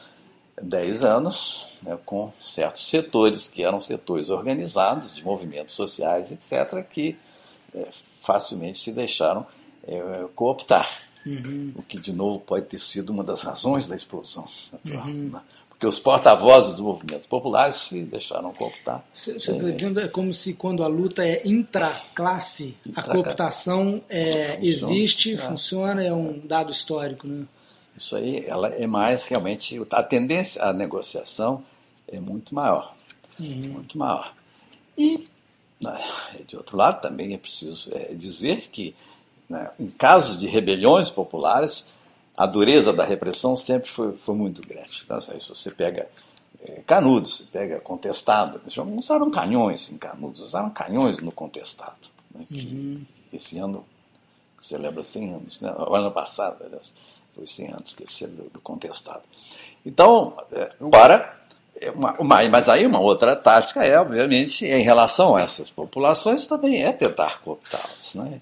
[0.60, 7.18] dez anos, né, com certos setores que eram setores organizados, de movimentos sociais, etc., que
[7.76, 7.88] eh,
[8.24, 9.46] facilmente se deixaram
[9.88, 10.88] eh, cooptar.
[11.26, 11.74] Uhum.
[11.76, 15.08] O que, de novo, pode ter sido uma das razões da explosão natural.
[15.08, 15.30] Uhum.
[15.34, 15.42] né?
[15.70, 19.04] Porque os porta-vozes dos movimentos populares se deixaram cooptar.
[19.14, 24.56] Você está dizendo é como se quando a luta é intraclasse, a Intra- cooptação é,
[24.56, 24.66] Funciona.
[24.66, 25.38] existe, É.
[25.38, 27.46] funciona, é um dado histórico, né?
[27.96, 29.80] Isso aí ela é mais realmente.
[29.92, 31.64] A tendência à negociação
[32.08, 32.96] é muito maior.
[33.40, 33.46] Uhum.
[33.74, 34.34] Muito maior.
[34.98, 35.28] E,
[35.80, 36.04] né,
[36.48, 38.96] de outro lado, também é preciso é, dizer que,
[39.50, 41.86] né, em casos de rebeliões populares,
[42.36, 45.02] a dureza da repressão sempre foi, foi muito grande.
[45.04, 46.08] Então, se você pega
[46.64, 51.96] é, Canudos, você pega Contestado, eles não usaram canhões em Canudos, usaram canhões no Contestado.
[52.34, 52.56] né, que
[53.34, 53.84] Esse ano
[54.62, 55.74] celebra 100 anos, né?
[55.78, 56.94] o ano passado, aliás,
[57.36, 59.22] foi 100 anos que ele celebrou do Contestado.
[59.86, 61.38] Então, é, agora,
[61.80, 66.46] é uma, uma- mas aí uma outra tática é, obviamente, em relação a essas populações,
[66.48, 68.12] também é tentar cooptá-las.
[68.16, 68.42] Né?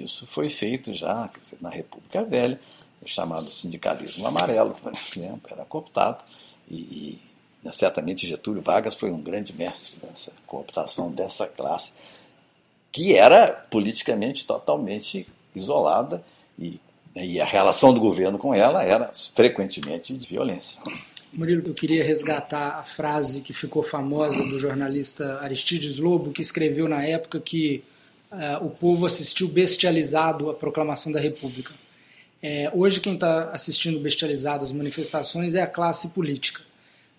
[0.00, 2.60] Isso foi feito já dizer, na República Velha,
[3.00, 6.22] o chamado sindicalismo amarelo, por exemplo, era cooptado,
[6.70, 7.18] e,
[7.64, 11.94] e certamente Getúlio Vargas foi um grande mestre dessa cooptação dessa classe,
[12.90, 16.22] que era politicamente totalmente isolada
[16.58, 16.78] e,
[17.16, 20.80] e a relação do governo com ela era frequentemente de violência.
[21.32, 26.86] Murilo, eu queria resgatar a frase que ficou famosa do jornalista Aristides Lobo, que escreveu
[26.86, 27.82] na época que
[28.62, 31.72] o povo assistiu bestializado à proclamação da República.
[32.42, 36.62] Eh, hoje, quem está assistindo bestializado às manifestações é a classe política.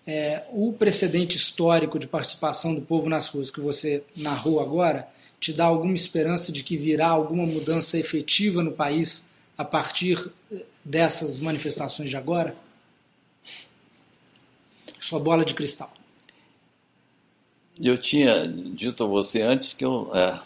[0.06, 5.08] Eh, o precedente histórico de participação do povo nas ruas que você narrou agora
[5.40, 10.62] te dá alguma esperança de que virá alguma mudança efetiva no país a partir eh,
[10.84, 12.54] dessas manifestações de agora?
[15.00, 15.92] Sua bola de cristal.
[17.80, 20.38] Eu tinha dito a você antes que eu é,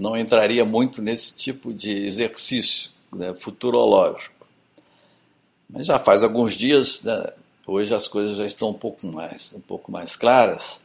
[0.00, 4.46] não entraria muito nesse tipo de exercício né, futurológico.
[5.68, 7.32] Mas já faz alguns dias, né,
[7.66, 10.80] hoje as coisas já estão um pouco mais, um pouco mais claras.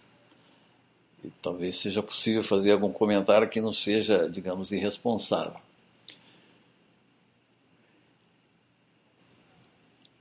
[1.24, 5.62] E talvez seja possível fazer algum comentário que não seja, digamos, irresponsável.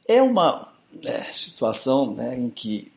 [0.07, 2.93] É uma é, situação né, em que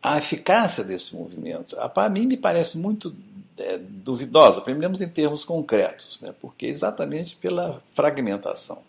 [0.00, 3.14] a eficácia desse movimento, para mim, me parece muito
[3.58, 8.82] é, duvidosa, menos em termos concretos, né, porque exatamente pela fragmentação,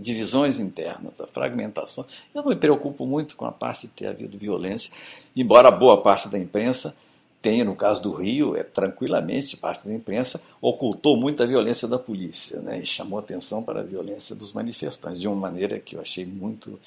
[0.00, 2.06] divisões internas, a fragmentação.
[2.34, 4.92] Eu não me preocupo muito com a parte de ter havido violência,
[5.36, 6.96] embora boa parte da imprensa
[7.44, 12.58] tenha, no caso do Rio, é, tranquilamente parte da imprensa ocultou muita violência da polícia
[12.60, 16.24] né, e chamou atenção para a violência dos manifestantes, de uma maneira que eu achei
[16.24, 16.80] muito,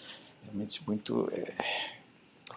[0.43, 1.53] realmente muito é,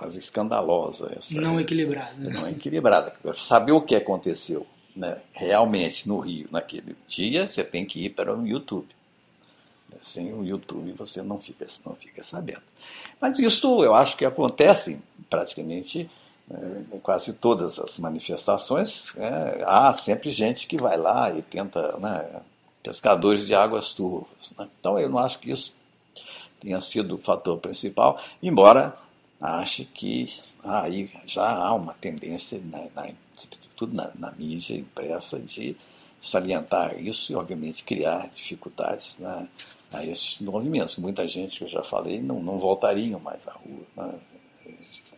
[0.01, 1.13] quase escandalosa.
[1.15, 2.15] Essa, Não equilibrada.
[2.17, 2.33] Né?
[2.33, 3.13] Não equilibrada.
[3.37, 8.35] Saber o que aconteceu né, realmente no Rio naquele dia, você tem que ir para
[8.35, 8.89] o YouTube.
[10.01, 12.63] Sem o YouTube você não fica, não fica sabendo.
[13.21, 16.09] Mas isso eu acho que acontece praticamente
[16.93, 19.13] em quase todas as manifestações.
[19.17, 22.41] É, há sempre gente que vai lá e tenta, né,
[22.83, 24.55] pescadores de águas turvas.
[24.59, 24.67] Né?
[24.81, 25.77] Então eu não acho que isso
[26.59, 28.97] tenha sido o fator principal, embora
[29.41, 30.29] ache que
[30.63, 35.77] aí já há uma tendência, na, na, sobretudo na, na mídia impressa, de
[36.21, 39.49] salientar isso e, obviamente, criar dificuldades né,
[39.91, 40.97] a esses movimentos.
[40.97, 43.87] Muita gente, que eu já falei, não, não voltariam mais à rua.
[43.97, 44.21] Né?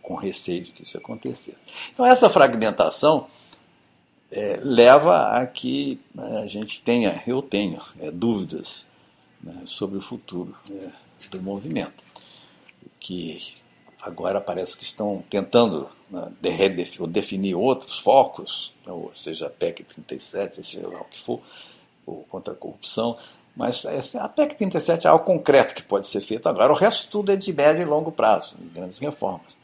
[0.02, 1.62] com receio de que isso acontecesse.
[1.92, 3.28] Então, essa fragmentação
[4.30, 8.86] é, leva a que né, a gente tenha, eu tenho, é, dúvidas
[9.40, 10.88] né, sobre o futuro é,
[11.30, 12.02] do movimento.
[12.98, 13.54] Que
[14.02, 16.28] agora parece que estão tentando né,
[17.08, 21.40] definir outros focos, né, ou seja, a PEC 37, seja lá o que for,
[22.04, 23.16] ou contra a corrupção,
[23.54, 23.86] mas
[24.16, 26.72] a PEC 37 é algo concreto que pode ser feito agora.
[26.72, 29.58] O resto tudo é de médio e longo prazo, grandes reformas.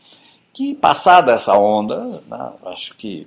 [0.53, 3.27] Que, passada essa onda, né, acho que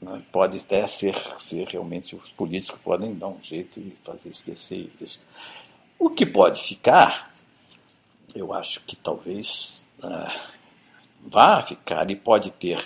[0.00, 4.90] né, pode até ser, ser realmente os políticos podem dar um jeito de fazer esquecer
[5.00, 5.20] isso.
[5.96, 7.32] O que pode ficar,
[8.34, 9.83] eu acho que talvez
[11.26, 12.78] vá ficar e pode ter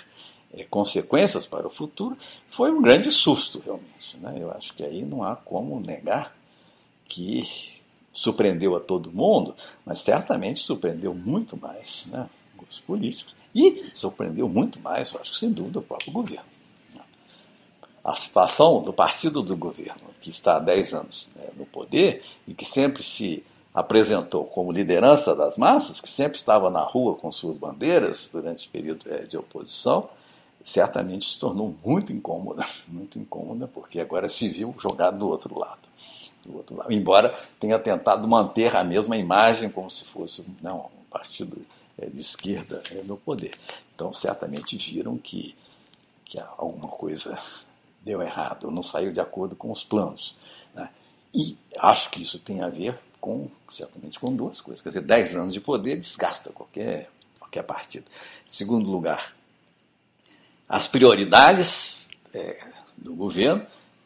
[0.53, 2.17] é, consequências para o futuro,
[2.49, 4.17] foi um grande susto, realmente.
[4.17, 4.37] Né?
[4.39, 6.35] Eu acho que aí não há como negar
[7.05, 7.47] que
[8.11, 12.29] surpreendeu a todo mundo, mas certamente surpreendeu muito mais né,
[12.69, 16.45] os políticos e surpreendeu muito mais, eu acho que sem dúvida, o próprio governo.
[18.03, 22.53] A situação do partido do governo, que está há 10 anos né, no poder e
[22.53, 23.43] que sempre se
[23.73, 28.71] apresentou como liderança das massas, que sempre estava na rua com suas bandeiras durante o
[28.71, 30.09] período é, de oposição,
[30.63, 35.79] certamente se tornou muito incômoda, muito incômoda, porque agora se viu jogado do outro lado.
[36.45, 36.91] Do outro lado.
[36.91, 41.61] Embora tenha tentado manter a mesma imagem como se fosse não, um partido
[41.97, 43.51] é, de esquerda é, no poder.
[43.93, 45.55] Então, certamente viram que,
[46.25, 47.37] que alguma coisa
[48.01, 50.35] deu errado, não saiu de acordo com os planos.
[50.73, 50.89] Né?
[51.33, 54.81] E acho que isso tem a ver com, certamente, com duas coisas.
[54.81, 58.05] Quer dizer, 10 anos de poder desgasta qualquer, qualquer partido.
[58.47, 59.33] Segundo lugar,
[60.67, 62.63] as prioridades é,
[62.97, 63.65] do governo,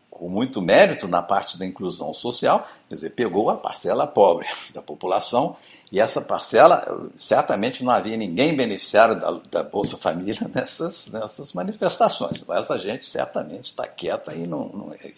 [0.10, 4.82] com muito mérito na parte da inclusão social, quer dizer, pegou a parcela pobre da
[4.82, 5.58] população
[5.92, 12.42] e essa parcela, certamente não havia ninguém beneficiário da, da Bolsa Família nessas, nessas manifestações.
[12.42, 15.14] Então, essa gente certamente está quieta e não, não é,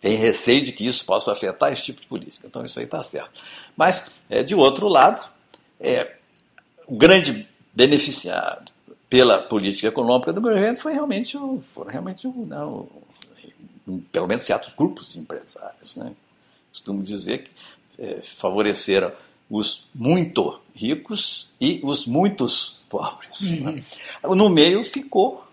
[0.00, 2.46] tem receio de que isso possa afetar esse tipo de política.
[2.46, 3.40] Então, isso aí está certo.
[3.76, 5.22] Mas, é, de outro lado,
[5.78, 6.16] é,
[6.86, 8.70] o grande beneficiado
[9.08, 12.88] pela política econômica do governo foi realmente o, foram realmente o, não,
[13.86, 15.96] né, pelo menos certos grupos de empresários.
[15.96, 16.12] Né?
[16.72, 17.50] Costumo dizer que
[17.98, 19.12] é, favoreceram
[19.50, 23.40] os muito ricos e os muitos pobres.
[23.42, 23.82] Né?
[24.24, 24.34] Uhum.
[24.34, 25.46] No meio ficou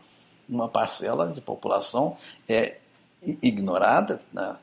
[0.48, 2.16] uma parcela de população
[2.48, 2.78] é,
[3.22, 4.56] ignorada né?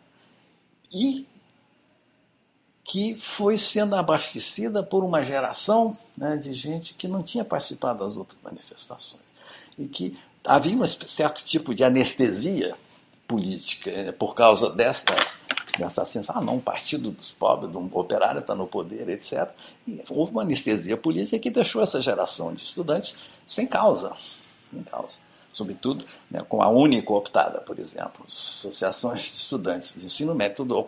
[0.93, 1.27] e
[2.85, 8.17] que foi sendo abastecida por uma geração né, de gente que não tinha participado das
[8.17, 9.23] outras manifestações
[9.79, 12.77] e que havia um certo tipo de anestesia
[13.27, 15.15] política né, por causa desta
[15.79, 19.49] dessa sensação, ah não, o partido dos pobres, do operário está no poder, etc.
[19.89, 24.13] E houve uma anestesia política que deixou essa geração de estudantes sem causa,
[24.73, 25.19] sem causa.
[25.55, 30.87] Sobretudo né, com a única optada, por exemplo, associações de estudantes de ensino médio, tudo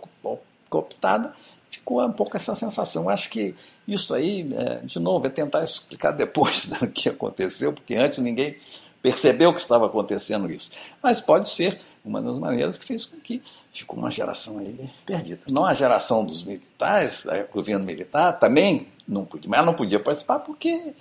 [0.68, 1.34] cooptada,
[1.70, 3.04] ficou um pouco essa sensação.
[3.04, 3.54] Eu acho que
[3.86, 8.56] isso aí, é, de novo, é tentar explicar depois do que aconteceu, porque antes ninguém
[9.00, 10.72] percebeu que estava acontecendo isso.
[11.00, 15.40] Mas pode ser uma das maneiras que fez com que ficou uma geração aí perdida.
[15.48, 20.40] Não a geração dos militares, o governo militar também não podia, mas não podia participar
[20.40, 20.92] porque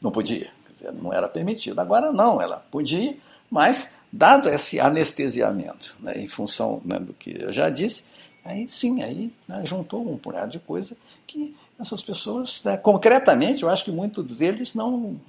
[0.00, 0.50] não podia,
[0.92, 1.78] não era permitido.
[1.80, 3.16] Agora não, ela podia,
[3.50, 8.04] mas dado esse anestesiamento, né, em função né, do que eu já disse,
[8.44, 13.68] aí sim, aí né, juntou um punhado de coisa que essas pessoas, né, concretamente, eu
[13.68, 15.20] acho que muitos deles não.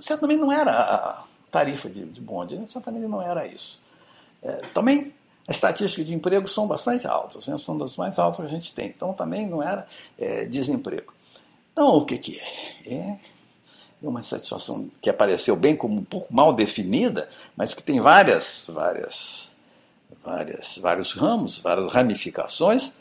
[0.00, 3.80] Certamente não era a tarifa de, de bonde, né, certamente não era isso.
[4.42, 5.12] É, também
[5.48, 8.74] as estatísticas de emprego são bastante altas, né, são das mais altas que a gente
[8.74, 9.86] tem, então também não era
[10.18, 11.12] é, desemprego.
[11.72, 12.92] Então, o que, que é?
[12.92, 13.18] É
[14.02, 19.50] uma satisfação que apareceu bem como um pouco mal definida, mas que tem várias, várias
[20.26, 22.92] várias, vários ramos, várias ramificações.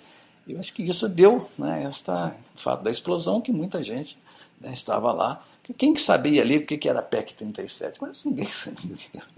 [0.46, 4.18] E eu acho que isso deu né, esta, o fato da explosão que muita gente
[4.62, 5.44] né, estava lá.
[5.80, 8.00] Quem que sabia ali o que era a PEC 37?
[8.00, 8.96] Mas ninguém sabia.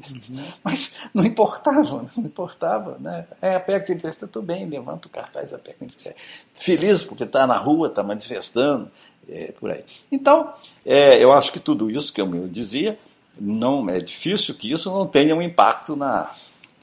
[0.10, 0.46] Uhum.
[0.62, 2.98] Mas não importava, não importava.
[3.00, 3.26] Né?
[3.42, 6.16] É a PEC 37, tudo bem, levanta o cartaz da PEC 37.
[6.54, 8.92] Feliz porque está na rua, está manifestando,
[9.30, 9.84] é, por aí.
[10.12, 10.54] Então,
[10.86, 12.98] é, eu acho que tudo isso que eu dizia,
[13.40, 16.32] não é difícil que isso não tenha um impacto na,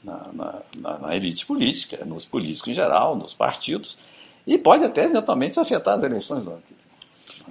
[0.03, 3.97] na, na, na, elite política, nos políticos em geral, nos partidos,
[4.45, 6.63] e pode até eventualmente afetar as eleições do ano.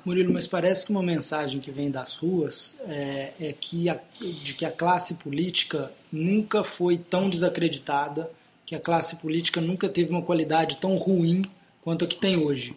[0.05, 4.53] Murilo, mas parece que uma mensagem que vem das ruas é, é que a, de
[4.55, 8.31] que a classe política nunca foi tão desacreditada,
[8.67, 11.43] que a classe política nunca teve uma qualidade tão ruim
[11.83, 12.77] quanto a que tem hoje.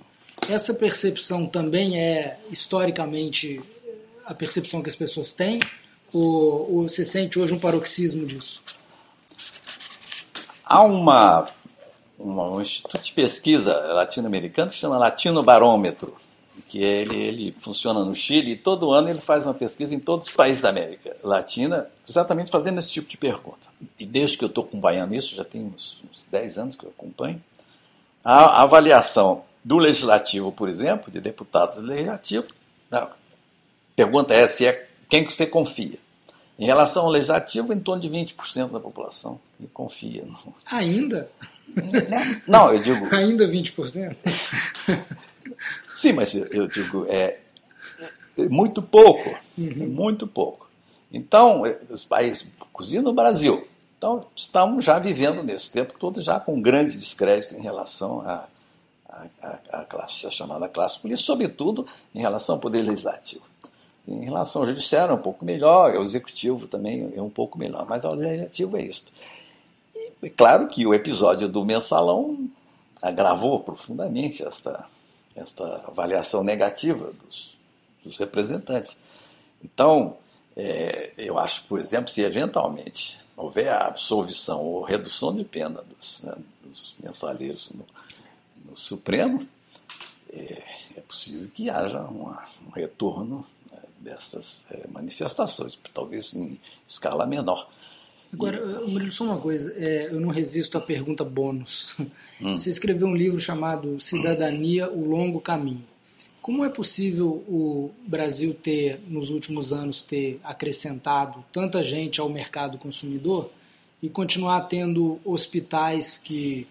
[0.49, 3.59] Essa percepção também é historicamente
[4.25, 5.59] a percepção que as pessoas têm?
[6.13, 8.61] Ou, ou você sente hoje um paroxismo disso?
[10.63, 11.47] Há uma,
[12.17, 16.15] uma, um instituto de pesquisa latino-americano que chama Latino Barômetro,
[16.67, 20.27] que ele, ele funciona no Chile e todo ano ele faz uma pesquisa em todos
[20.27, 23.67] os países da América Latina, exatamente fazendo esse tipo de pergunta.
[23.99, 26.89] E desde que eu estou acompanhando isso, já tem uns, uns 10 anos que eu
[26.89, 27.41] acompanho,
[28.23, 32.55] a avaliação do legislativo, por exemplo, de deputados legislativos,
[32.89, 33.09] a
[33.97, 35.99] pergunta é se é quem que você confia.
[36.57, 40.23] Em relação ao legislativo, em torno de 20% da população que confia.
[40.23, 40.55] No...
[40.71, 41.29] Ainda?
[42.47, 43.07] Não, eu digo.
[43.13, 44.15] Ainda 20%?
[45.97, 47.39] Sim, mas eu digo, é,
[48.37, 49.37] é muito pouco.
[49.57, 49.89] Uhum.
[49.89, 50.69] Muito pouco.
[51.11, 56.39] Então, é, os países, inclusive no Brasil, então, estamos já vivendo nesse tempo todo já
[56.39, 58.47] com grande descrédito em relação a,
[59.41, 63.45] a, a, classe, a chamada classe política, sobretudo em relação ao poder legislativo.
[64.07, 67.85] Em relação ao judiciário é um pouco melhor, ao executivo também é um pouco melhor,
[67.87, 69.05] mas ao legislativo é isso.
[69.95, 72.49] E é claro que o episódio do mensalão
[73.01, 74.85] agravou profundamente esta,
[75.35, 77.55] esta avaliação negativa dos,
[78.03, 78.97] dos representantes.
[79.63, 80.17] Então,
[80.55, 86.23] é, eu acho, por exemplo, se eventualmente houver a absolvição ou redução de pena dos,
[86.23, 87.85] né, dos mensaleiros no,
[88.77, 89.45] Supremo,
[90.31, 90.63] é,
[90.95, 93.43] é, possível que haja uma, um retorno
[93.99, 97.67] dessas é, manifestações, talvez em escala menor.
[98.31, 101.95] Agora, Murilo, só uma coisa, é, eu não resisto à pergunta bônus.
[102.39, 102.55] Hum.
[102.55, 105.83] Você escreveu um livro chamado Cidadania, o Longo Caminho.
[106.39, 112.77] Como é possível o Brasil ter, nos últimos anos, ter acrescentado tanta gente ao mercado
[112.77, 113.49] consumidor
[114.03, 116.67] e continuar tendo hospitais que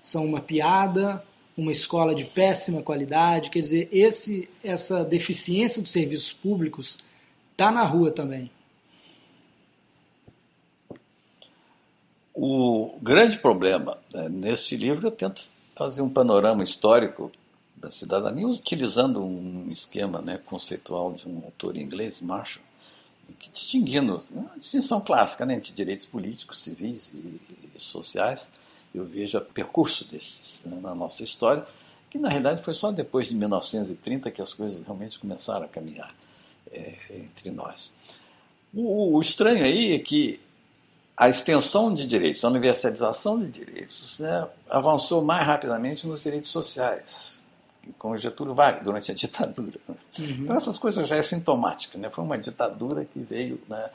[0.00, 1.22] são uma piada,
[1.60, 3.50] uma escola de péssima qualidade.
[3.50, 6.98] Quer dizer, esse, essa deficiência dos serviços públicos
[7.52, 8.50] está na rua também.
[12.34, 15.44] O grande problema né, neste livro eu tento
[15.74, 17.30] fazer um panorama histórico
[17.76, 22.64] da cidadania utilizando um esquema né, conceitual de um autor inglês, Marshall,
[23.38, 27.40] que distinguindo uma distinção clássica né, entre direitos políticos, civis e,
[27.76, 28.48] e sociais
[28.94, 31.64] eu vejo o percurso desses né, na nossa história,
[32.08, 36.12] que na realidade foi só depois de 1930 que as coisas realmente começaram a caminhar
[36.72, 37.92] é, entre nós.
[38.74, 40.40] O, o, estranho aí é que
[41.16, 47.42] a extensão de direitos, a universalização de direitos, né, avançou mais rapidamente nos direitos sociais,
[47.98, 49.78] com Getúlio Vargas, durante a ditadura.
[49.88, 49.94] Né.
[50.18, 50.26] Uhum.
[50.26, 51.96] Então essas coisas já é sintomática.
[51.98, 52.10] Né?
[52.10, 53.90] Foi uma ditadura que veio né,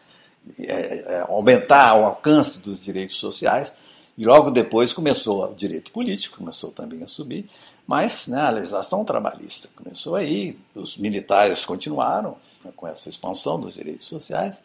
[0.59, 3.73] é, é, aumentar o alcance dos direitos sociais
[4.17, 7.49] e logo depois começou o direito político, começou também a subir,
[7.85, 13.73] mas né, a legislação trabalhista começou aí, os militares continuaram né, com essa expansão dos
[13.73, 14.61] direitos sociais,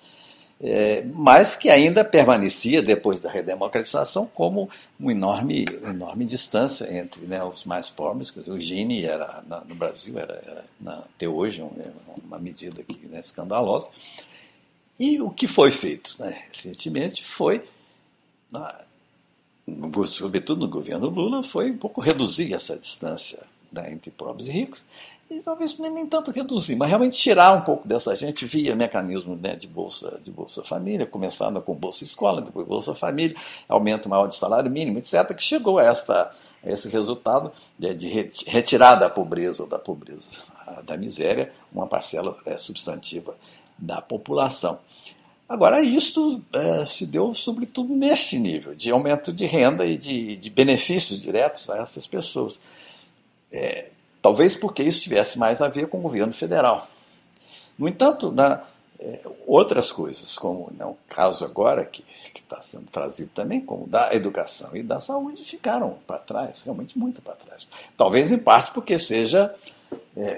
[0.62, 7.42] é, mas que ainda permanecia, depois da redemocratização, como uma enorme, enorme distância entre né,
[7.42, 8.30] os mais pobres.
[8.46, 11.72] o Gini era, na, no Brasil era, era na, até hoje uma,
[12.22, 13.88] uma medida que, né, escandalosa.
[14.98, 17.64] E o que foi feito né, recentemente foi
[20.06, 24.84] sobretudo no governo Lula, foi um pouco reduzir essa distância né, entre pobres e ricos,
[25.30, 29.54] e talvez nem tanto reduzir, mas realmente tirar um pouco dessa gente via mecanismo né,
[29.54, 33.36] de bolsa de bolsa família, começando com bolsa escola, depois bolsa família,
[33.68, 36.32] aumento maior de salário mínimo, etc., que chegou a, esta,
[36.64, 38.08] a esse resultado de, de
[38.46, 40.50] retirar da pobreza ou da pobreza
[40.84, 43.34] da miséria uma parcela é, substantiva
[43.78, 44.78] da população.
[45.50, 50.48] Agora, isto é, se deu sobretudo neste nível de aumento de renda e de, de
[50.48, 52.56] benefícios diretos a essas pessoas.
[53.50, 53.88] É,
[54.22, 56.88] talvez porque isso tivesse mais a ver com o governo federal.
[57.76, 58.62] No entanto, na,
[59.00, 64.14] é, outras coisas, como né, o caso agora que está sendo trazido também, como da
[64.14, 67.66] educação e da saúde, ficaram para trás, realmente muito para trás.
[67.96, 69.52] Talvez em parte porque seja,
[70.16, 70.36] é,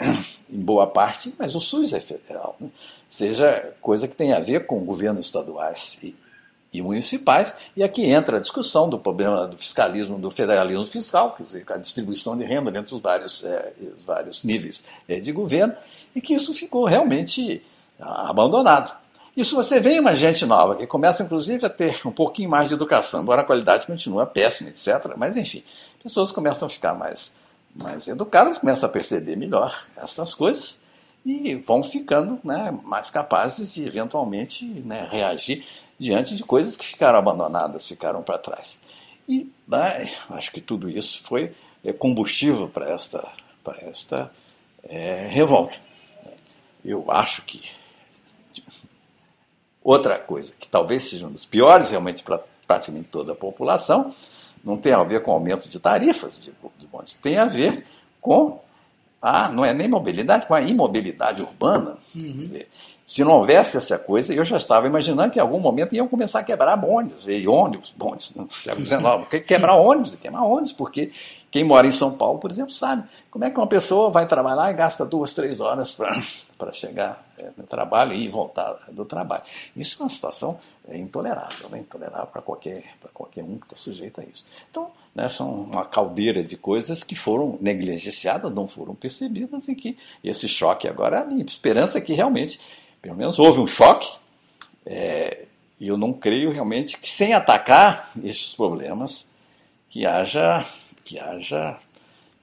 [0.51, 2.57] em boa parte, mas o SUS é federal.
[2.61, 2.69] Né?
[3.13, 6.17] seja coisa que tenha a ver com governos estaduais e,
[6.73, 11.43] e, municipais, e aqui entra a discussão do problema do fiscalismo, do federalismo fiscal, quer
[11.43, 15.75] dizer, a distribuição de renda dentro dos vários, é, os vários níveis é, de governo,
[16.17, 17.63] e que isso ficou realmente
[18.01, 18.97] abandonado.
[19.37, 22.75] Isso você vê uma gente nova, que começa inclusive a ter um pouquinho mais de
[22.75, 25.15] educação, embora a qualidade continue péssima, etc.
[25.19, 25.63] Mas enfim,
[26.03, 27.35] pessoas começam a ficar mais,
[27.75, 30.79] mais educadas, começam a perceber melhor essas coisas,
[31.25, 35.65] e vão ficando né, mais capazes de eventualmente né, reagir
[35.99, 38.79] diante de coisas que ficaram abandonadas, ficaram para trás.
[39.29, 41.55] E né, acho que tudo isso foi
[41.85, 43.27] é, combustível para esta,
[43.83, 44.33] esta
[44.83, 45.77] é, revolta.
[46.85, 47.63] Eu acho que
[49.85, 54.15] Outra coisa, que talvez seja um dos piores realmente para praticamente toda a população,
[54.65, 57.87] não tem a ver com aumento de tarifas de, de bondes, tem a ver
[58.21, 58.61] com
[59.21, 61.97] a, não é nem mobilidade, com a imobilidade urbana.
[62.15, 62.61] Uhum.
[63.07, 66.41] Se não houvesse essa coisa, eu já estava imaginando que em algum momento iam começar
[66.41, 71.13] a quebrar bondes, e ônibus, bondes no século XIX, quebrar ônibus, queimar ônibus, porque
[71.51, 74.71] quem mora em São Paulo, por exemplo, sabe como é que uma pessoa vai trabalhar
[74.71, 76.13] e gasta duas, três horas para
[76.71, 79.43] chegar é, no trabalho e voltar do trabalho.
[79.75, 81.79] Isso é uma situação é, intolerável, né?
[81.79, 82.85] intolerável para qualquer,
[83.15, 84.45] qualquer um que está sujeito a isso.
[84.71, 89.99] Então, né, são uma caldeira de coisas que foram negligenciadas, não foram percebidas e que
[90.23, 92.61] esse choque agora, a minha esperança é que realmente,
[93.01, 94.11] pelo menos houve um choque,
[94.85, 95.47] é,
[95.81, 99.29] e eu não creio realmente que sem atacar estes problemas,
[99.89, 100.65] que haja
[101.05, 101.77] que haja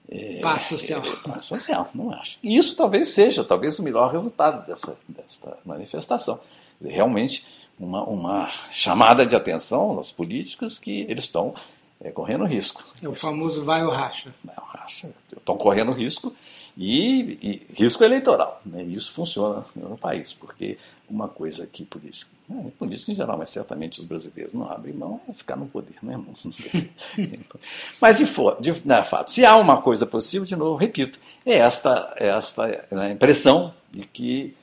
[0.09, 1.03] é, paz social.
[1.05, 2.37] É, paz social, não acho.
[2.41, 6.39] E isso talvez seja, talvez o melhor resultado dessa, dessa manifestação.
[6.81, 7.45] Realmente
[7.79, 11.53] uma, uma chamada de atenção aos políticos que eles estão
[12.01, 12.83] é, correndo risco.
[13.01, 14.33] É o famoso vai ou racha.
[14.43, 15.13] Vai ou racha.
[15.35, 16.35] Estão correndo risco
[16.81, 18.61] e, e risco eleitoral.
[18.65, 18.83] Né?
[18.83, 20.77] Isso funciona no país, porque
[21.09, 22.71] uma coisa que político, né?
[22.79, 25.97] político em geral, mas certamente os brasileiros não abrem mão é ficar no poder.
[26.01, 26.17] Né?
[27.99, 28.23] mas de,
[28.61, 32.87] de né, fato, se há uma coisa possível, de novo, repito, é esta, é esta
[32.89, 34.55] né, impressão de que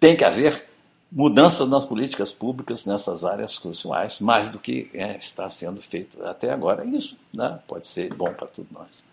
[0.00, 0.68] tem que haver
[1.12, 6.50] mudanças nas políticas públicas nessas áreas cruciais, mais do que é, está sendo feito até
[6.50, 6.84] agora.
[6.84, 9.04] Isso né, pode ser bom para todos nós.